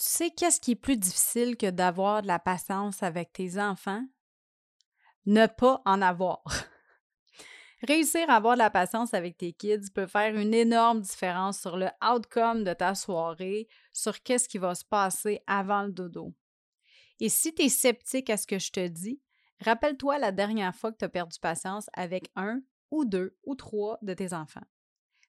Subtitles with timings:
[0.00, 4.02] Tu sais qu'est-ce qui est plus difficile que d'avoir de la patience avec tes enfants?
[5.26, 6.42] Ne pas en avoir.
[7.86, 11.76] Réussir à avoir de la patience avec tes kids peut faire une énorme différence sur
[11.76, 16.32] le outcome de ta soirée, sur qu'est-ce qui va se passer avant le dodo.
[17.20, 19.20] Et si tu es sceptique à ce que je te dis,
[19.60, 23.98] rappelle-toi la dernière fois que tu as perdu patience avec un ou deux ou trois
[24.00, 24.64] de tes enfants.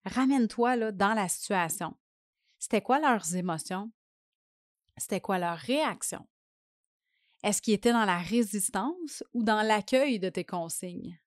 [0.05, 1.97] Ramène-toi dans la situation.
[2.57, 3.91] C'était quoi leurs émotions?
[5.01, 6.27] C'était quoi leur réaction?
[7.43, 11.19] Est-ce qu'ils étaient dans la résistance ou dans l'accueil de tes consignes?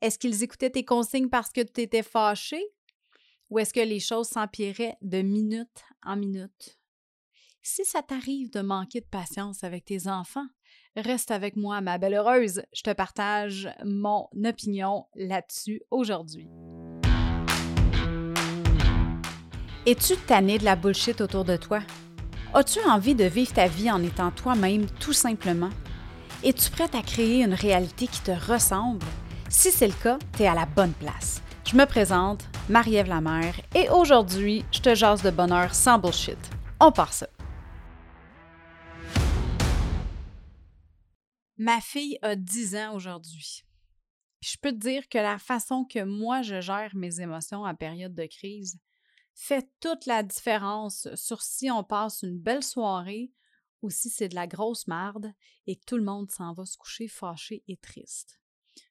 [0.00, 2.64] Est-ce qu'ils écoutaient tes consignes parce que tu étais fâché
[3.50, 6.78] ou est-ce que les choses s'empiraient de minute en minute?
[7.60, 10.48] Si ça t'arrive de manquer de patience avec tes enfants,
[10.96, 12.62] reste avec moi, ma belle heureuse.
[12.72, 16.48] Je te partage mon opinion là-dessus aujourd'hui.
[19.84, 21.82] Es-tu tanné de la bullshit autour de toi?
[22.58, 25.68] As-tu envie de vivre ta vie en étant toi-même tout simplement?
[26.42, 29.04] Es-tu prête à créer une réalité qui te ressemble?
[29.50, 31.42] Si c'est le cas, tu à la bonne place.
[31.66, 36.38] Je me présente, Marie-Ève Lamère, et aujourd'hui, je te jase de bonheur sans bullshit.
[36.80, 37.28] On part ça.
[41.58, 43.64] Ma fille a 10 ans aujourd'hui.
[44.40, 48.14] Je peux te dire que la façon que moi je gère mes émotions en période
[48.14, 48.78] de crise,
[49.36, 53.30] fait toute la différence sur si on passe une belle soirée
[53.82, 55.32] ou si c'est de la grosse marde
[55.66, 58.40] et que tout le monde s'en va se coucher fâché et triste.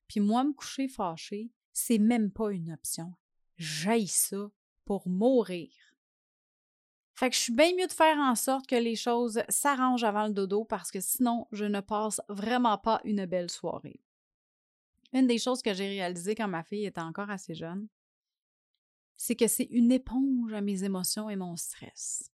[0.07, 3.11] Puis moi, me coucher fâché, c'est même pas une option.
[3.57, 4.51] J'aille ça
[4.85, 5.71] pour mourir.
[7.15, 10.27] Fait que je suis bien mieux de faire en sorte que les choses s'arrangent avant
[10.27, 13.99] le dodo parce que sinon, je ne passe vraiment pas une belle soirée.
[15.11, 17.87] Une des choses que j'ai réalisées quand ma fille était encore assez jeune,
[19.17, 22.31] c'est que c'est une éponge à mes émotions et mon stress.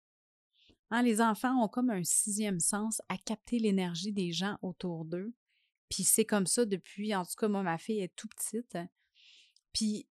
[0.91, 5.35] Hein, les enfants ont comme un sixième sens à capter l'énergie des gens autour d'eux.
[5.89, 8.79] Puis c'est comme ça depuis, en tout cas, moi, ma fille est tout petite.
[9.73, 10.07] Puis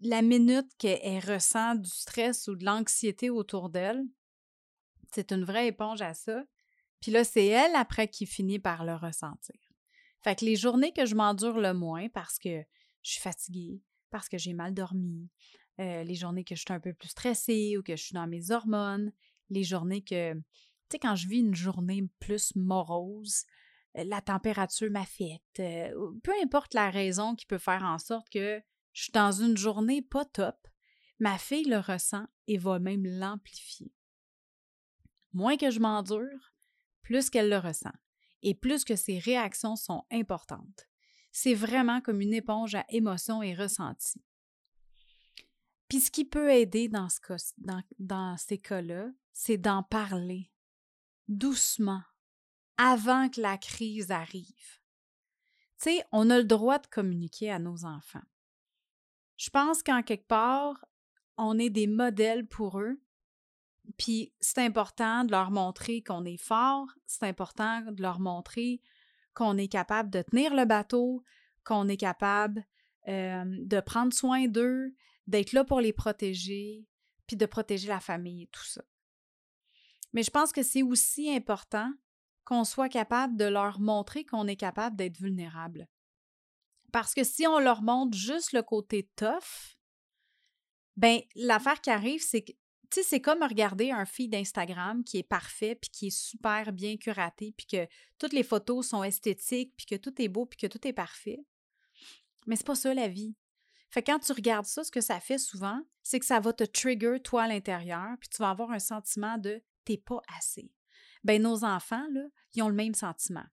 [0.00, 4.02] la minute qu'elle ressent du stress ou de l'anxiété autour d'elle,
[5.12, 6.42] c'est une vraie éponge à ça.
[7.00, 9.56] Puis là, c'est elle après qui finit par le ressentir.
[10.22, 12.62] Fait que les journées que je m'endure le moins parce que
[13.02, 15.30] je suis fatiguée, parce que j'ai mal dormi,
[15.80, 18.26] euh, les journées que je suis un peu plus stressée ou que je suis dans
[18.26, 19.12] mes hormones,
[19.50, 20.42] les journées que, tu
[20.92, 23.44] sais, quand je vis une journée plus morose,
[23.96, 28.60] euh, la température m'affecte, euh, peu importe la raison qui peut faire en sorte que
[28.92, 30.56] je suis dans une journée pas top,
[31.20, 33.92] ma fille le ressent et va même l'amplifier.
[35.32, 36.52] Moins que je m'endure,
[37.02, 37.92] plus qu'elle le ressent
[38.42, 40.88] et plus que ses réactions sont importantes.
[41.32, 44.22] C'est vraiment comme une éponge à émotions et ressentis.
[45.88, 47.20] Puis ce qui peut aider dans, ce
[47.98, 50.50] dans, ces cas-là, c'est d'en parler
[51.28, 52.02] doucement
[52.76, 54.80] avant que la crise arrive.
[55.80, 58.22] Tu sais, on a le droit de communiquer à nos enfants.
[59.36, 60.84] Je pense qu'en quelque part,
[61.36, 63.00] on est des modèles pour eux.
[63.96, 68.82] Puis c'est important de leur montrer qu'on est fort, c'est important de leur montrer
[69.32, 71.22] qu'on est capable de tenir le bateau,
[71.64, 72.66] qu'on est capable
[73.06, 74.94] euh, de prendre soin d'eux,
[75.28, 76.84] d'être là pour les protéger,
[77.26, 78.82] puis de protéger la famille et tout ça.
[80.12, 81.92] Mais je pense que c'est aussi important
[82.44, 85.86] qu'on soit capable de leur montrer qu'on est capable d'être vulnérable.
[86.92, 89.76] Parce que si on leur montre juste le côté tough,
[90.96, 92.52] ben l'affaire qui arrive, c'est que
[92.90, 96.72] tu sais, c'est comme regarder un feed d'Instagram qui est parfait, puis qui est super
[96.72, 97.86] bien curaté, puis que
[98.18, 101.44] toutes les photos sont esthétiques, puis que tout est beau, puis que tout est parfait.
[102.46, 103.34] Mais c'est pas ça la vie.
[103.90, 106.64] Fait quand tu regardes ça, ce que ça fait souvent, c'est que ça va te
[106.64, 110.70] trigger toi à l'intérieur, puis tu vas avoir un sentiment de t'es pas assez.
[111.24, 112.22] Ben nos enfants là,
[112.54, 113.44] ils ont le même sentiment.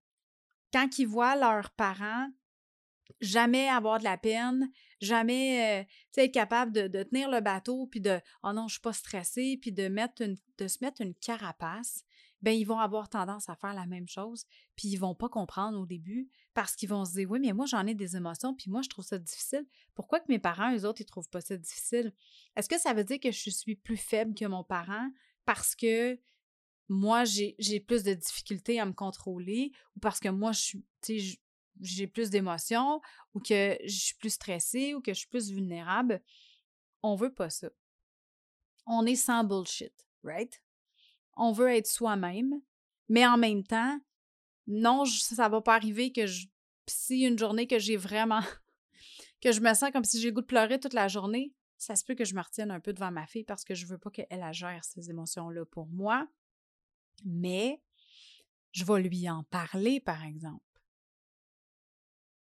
[0.74, 2.30] Quand ils voient leurs parents
[3.22, 8.20] jamais avoir de la peine, jamais euh, être capable de, tenir le bateau, puis de
[8.44, 10.24] oh non, je suis pas stressé, puis de mettre
[10.58, 12.05] de se mettre une carapace,
[12.46, 14.46] ben ils vont avoir tendance à faire la même chose,
[14.76, 17.66] puis ils vont pas comprendre au début parce qu'ils vont se dire oui, mais moi
[17.66, 19.66] j'en ai des émotions, puis moi je trouve ça difficile.
[19.96, 22.14] Pourquoi que mes parents, eux autres, ils trouvent pas ça difficile?
[22.56, 25.10] Est-ce que ça veut dire que je suis plus faible que mon parent
[25.46, 26.20] parce que
[26.88, 30.78] moi j'ai plus de difficultés à me contrôler ou parce que moi je
[31.82, 33.02] j'ai plus d'émotions
[33.34, 36.22] ou que je suis plus stressée ou que je suis plus vulnérable?
[37.02, 37.70] On veut pas ça.
[38.86, 39.94] On est sans bullshit,
[40.24, 40.62] right?
[41.36, 42.62] On veut être soi-même,
[43.10, 44.00] mais en même temps,
[44.68, 46.48] non, ça va pas arriver que je,
[46.88, 48.42] si une journée que j'ai vraiment,
[49.42, 51.96] que je me sens comme si j'ai le goût de pleurer toute la journée, ça
[51.96, 53.98] se peut que je me retienne un peu devant ma fille parce que je veux
[53.98, 56.28] pas qu'elle gère ces émotions-là pour moi.
[57.24, 57.82] Mais
[58.72, 60.62] je vais lui en parler, par exemple.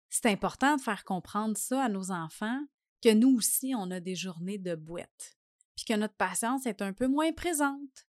[0.09, 2.61] C'est important de faire comprendre ça à nos enfants,
[3.03, 5.39] que nous aussi, on a des journées de boîte,
[5.77, 8.07] puis que notre patience est un peu moins présente.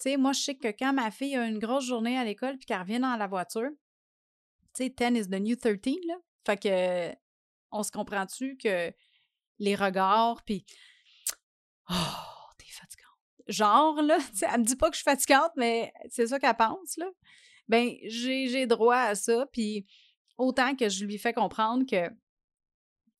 [0.00, 2.56] Tu sais, moi, je sais que quand ma fille a une grosse journée à l'école
[2.56, 3.70] puis qu'elle revient dans la voiture,
[4.74, 6.14] tu sais, 10 is the new 13, là.
[6.46, 7.16] Fait que,
[7.70, 8.92] on se comprend-tu que
[9.58, 10.64] les regards, puis
[11.90, 13.18] Oh, t'es fatigante.
[13.48, 16.96] Genre, là, elle me dit pas que je suis fatigante, mais c'est ça qu'elle pense,
[16.96, 17.06] là.
[17.68, 19.86] Ben, j'ai droit à ça, puis
[20.38, 22.10] autant que je lui fais comprendre que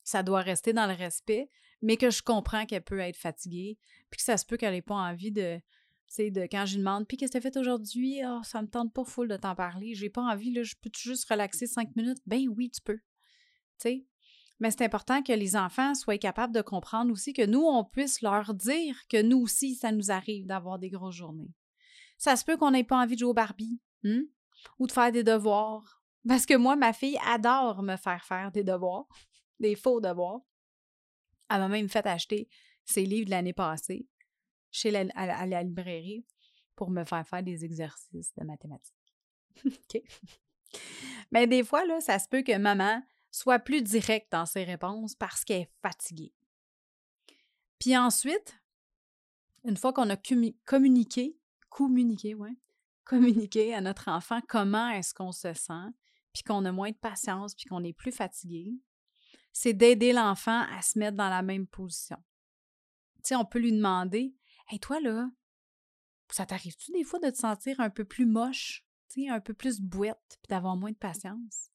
[0.03, 1.49] ça doit rester dans le respect,
[1.83, 3.79] mais que je comprends qu'elle peut être fatiguée,
[4.11, 5.63] puis que ça se peut qu'elle n'ait pas envie de, tu
[6.15, 8.21] sais, de quand je lui demande, puis qu'est-ce que tu as fait aujourd'hui?
[8.25, 10.91] Oh, ça me tente pas full de t'en parler, j'ai pas envie, là, je peux
[10.97, 12.19] juste relaxer cinq minutes?
[12.27, 12.99] Ben oui, tu peux.
[12.99, 13.03] Tu
[13.79, 14.07] sais,
[14.61, 18.21] mais c'est important que les enfants soient capables de comprendre aussi que nous, on puisse
[18.21, 21.55] leur dire que nous aussi, ça nous arrive d'avoir des grosses journées.
[22.19, 24.23] Ça se peut qu'on n'ait pas envie de jouer au Barbie hein,
[24.79, 26.03] ou de faire des devoirs.
[26.29, 29.09] Parce que moi, ma fille adore me faire faire des devoirs,
[29.59, 30.43] des faux devoirs.
[31.49, 32.47] Elle m'a même fait acheter
[32.85, 34.07] ses livres de l'année passée
[34.71, 36.25] chez la, à, la librairie
[36.77, 39.15] pour me faire faire des exercices de mathématiques.
[39.67, 40.03] OK?
[41.33, 45.15] Mais des fois, là, ça se peut que maman soit plus directe dans ses réponses
[45.15, 46.33] parce qu'elle est fatiguée.
[47.79, 48.61] Puis ensuite,
[49.65, 51.39] une fois qu'on a communiqué,
[51.69, 52.57] communiqué, ouais,
[53.05, 55.89] communiqué à notre enfant comment est-ce qu'on se sent,
[56.33, 58.73] puis qu'on a moins de patience, puis qu'on est plus fatigué,
[59.53, 62.19] c'est d'aider l'enfant à se mettre dans la même position.
[63.17, 64.35] Tu sais, on peut lui demander
[64.71, 65.29] Hey, toi, là,
[66.31, 68.85] ça t'arrive-tu des fois de te sentir un peu plus moche,
[69.29, 71.71] un peu plus bouette, puis d'avoir moins de patience?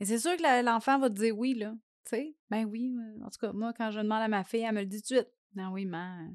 [0.00, 1.74] Et c'est sûr que l'enfant va te dire oui, là.
[2.04, 2.94] Tu sais, ben oui.
[2.94, 5.00] Euh, en tout cas, moi, quand je demande à ma fille, elle me le dit
[5.00, 5.32] tout de suite.
[5.54, 6.28] Non, oui, mais.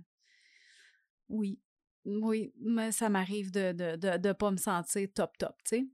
[1.30, 1.62] Oui.
[2.04, 5.90] Oui, mais ça m'arrive de ne de, de, pas me sentir top, top, tu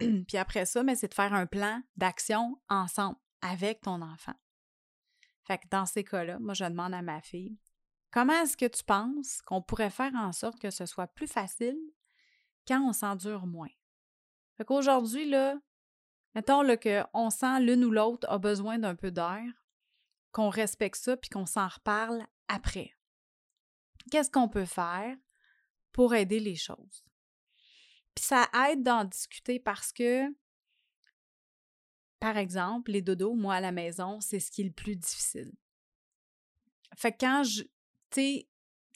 [0.00, 0.06] sais.
[0.28, 4.34] Puis après ça, mais c'est de faire un plan d'action ensemble avec ton enfant.
[5.46, 7.58] Fait que dans ces cas-là, moi, je demande à ma fille
[8.14, 11.76] comment est-ce que tu penses qu'on pourrait faire en sorte que ce soit plus facile
[12.66, 13.72] quand on s'endure moins?
[14.56, 15.58] Fait qu'aujourd'hui, là,
[16.34, 19.44] Mettons qu'on sent l'une ou l'autre a besoin d'un peu d'air,
[20.32, 22.92] qu'on respecte ça puis qu'on s'en reparle après.
[24.10, 25.16] Qu'est-ce qu'on peut faire
[25.92, 27.04] pour aider les choses?
[28.14, 30.26] Puis ça aide d'en discuter parce que,
[32.18, 35.52] par exemple, les dodos, moi à la maison, c'est ce qui est le plus difficile.
[36.96, 37.62] Fait que quand je,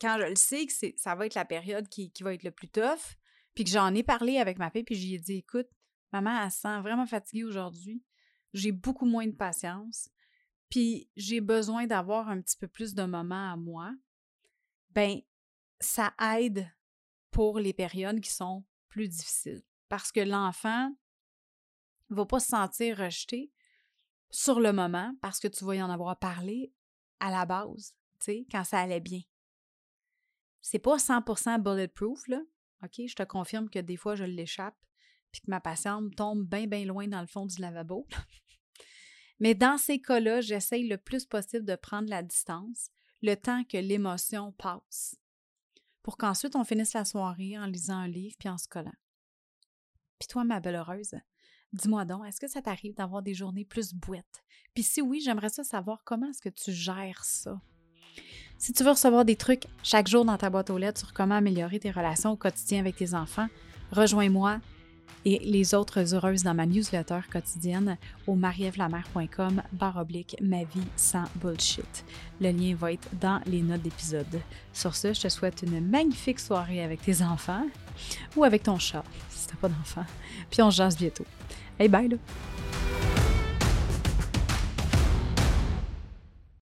[0.00, 2.68] quand je le sais que ça va être la période qui, va être le plus
[2.68, 3.16] tough,
[3.54, 5.68] puis que j'en ai parlé avec ma fille, puis j'ai dit, écoute,
[6.12, 8.02] Maman, elle se sent vraiment fatiguée aujourd'hui.
[8.54, 10.08] J'ai beaucoup moins de patience.
[10.70, 13.94] Puis j'ai besoin d'avoir un petit peu plus de moments à moi.
[14.90, 15.20] Ben,
[15.80, 16.70] ça aide
[17.30, 19.62] pour les périodes qui sont plus difficiles.
[19.88, 20.90] Parce que l'enfant
[22.10, 23.52] ne va pas se sentir rejeté
[24.30, 26.72] sur le moment parce que tu vas y en avoir parlé
[27.20, 27.94] à la base,
[28.50, 29.20] quand ça allait bien.
[30.60, 32.40] C'est pas 100% bulletproof, là.
[32.82, 33.00] OK?
[33.06, 34.76] Je te confirme que des fois, je l'échappe
[35.30, 38.06] puis que ma patiente tombe bien, bien loin dans le fond du lavabo.
[39.40, 42.90] Mais dans ces cas-là, j'essaye le plus possible de prendre la distance,
[43.22, 45.16] le temps que l'émotion passe,
[46.02, 48.94] pour qu'ensuite on finisse la soirée en lisant un livre puis en se collant.
[50.18, 51.14] Puis toi, ma belle heureuse,
[51.72, 54.42] dis-moi donc, est-ce que ça t'arrive d'avoir des journées plus bouettes?
[54.74, 57.60] Puis si oui, j'aimerais ça savoir comment est-ce que tu gères ça?
[58.58, 61.36] Si tu veux recevoir des trucs chaque jour dans ta boîte aux lettres sur comment
[61.36, 63.46] améliorer tes relations au quotidien avec tes enfants,
[63.92, 64.58] rejoins-moi
[65.24, 67.96] et les autres heureuses dans ma newsletter quotidienne
[68.26, 72.04] au marievlamer.com barre oblique ma vie sans bullshit.
[72.40, 74.40] Le lien va être dans les notes d'épisode.
[74.72, 77.66] Sur ce, je te souhaite une magnifique soirée avec tes enfants
[78.36, 80.04] ou avec ton chat si t'as pas d'enfant.
[80.50, 81.26] Puis on se jase bientôt.
[81.78, 82.16] Hey bye là!